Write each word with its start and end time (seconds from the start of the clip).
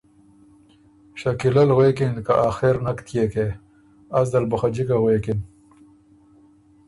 شکیله 1.19 1.63
ل 1.69 1.71
غوېکِن 1.77 2.13
که 2.25 2.33
آخر 2.49 2.75
نک 2.85 2.97
تيېکې 3.07 3.47
از 4.19 4.27
دل 4.33 4.45
بُو 4.49 4.57
خه 4.59 4.69
جِکه 4.75 4.97
غوېکِن 5.01 5.39